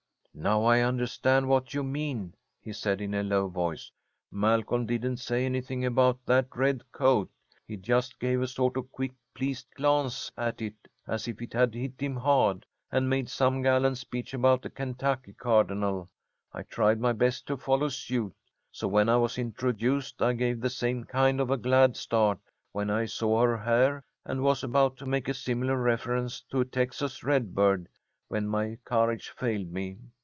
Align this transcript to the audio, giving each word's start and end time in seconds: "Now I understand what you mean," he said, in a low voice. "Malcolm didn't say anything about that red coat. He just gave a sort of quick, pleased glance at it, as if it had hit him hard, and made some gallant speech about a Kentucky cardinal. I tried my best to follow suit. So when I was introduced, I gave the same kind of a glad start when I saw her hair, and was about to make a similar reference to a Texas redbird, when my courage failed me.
"Now 0.33 0.63
I 0.63 0.79
understand 0.79 1.49
what 1.49 1.73
you 1.73 1.83
mean," 1.83 2.33
he 2.61 2.71
said, 2.71 3.01
in 3.01 3.13
a 3.13 3.21
low 3.21 3.47
voice. 3.49 3.91
"Malcolm 4.31 4.85
didn't 4.85 5.17
say 5.17 5.45
anything 5.45 5.83
about 5.85 6.25
that 6.25 6.47
red 6.55 6.89
coat. 6.93 7.29
He 7.67 7.75
just 7.75 8.17
gave 8.17 8.41
a 8.41 8.47
sort 8.47 8.77
of 8.77 8.89
quick, 8.93 9.11
pleased 9.35 9.67
glance 9.75 10.31
at 10.37 10.61
it, 10.61 10.87
as 11.05 11.27
if 11.27 11.41
it 11.41 11.51
had 11.53 11.75
hit 11.75 11.99
him 11.99 12.15
hard, 12.15 12.65
and 12.91 13.09
made 13.09 13.27
some 13.29 13.61
gallant 13.61 13.97
speech 13.97 14.33
about 14.33 14.65
a 14.65 14.69
Kentucky 14.69 15.33
cardinal. 15.33 16.09
I 16.53 16.63
tried 16.63 17.01
my 17.01 17.11
best 17.11 17.45
to 17.47 17.57
follow 17.57 17.89
suit. 17.89 18.33
So 18.71 18.87
when 18.87 19.09
I 19.09 19.17
was 19.17 19.37
introduced, 19.37 20.21
I 20.23 20.31
gave 20.33 20.61
the 20.61 20.69
same 20.71 21.03
kind 21.03 21.41
of 21.41 21.51
a 21.51 21.57
glad 21.57 21.97
start 21.97 22.39
when 22.71 22.89
I 22.89 23.05
saw 23.05 23.43
her 23.43 23.57
hair, 23.57 24.01
and 24.25 24.41
was 24.41 24.63
about 24.63 24.95
to 24.99 25.05
make 25.05 25.27
a 25.27 25.33
similar 25.35 25.75
reference 25.79 26.39
to 26.51 26.61
a 26.61 26.65
Texas 26.65 27.21
redbird, 27.21 27.89
when 28.29 28.47
my 28.47 28.77
courage 28.85 29.27
failed 29.29 29.69
me. 29.71 29.97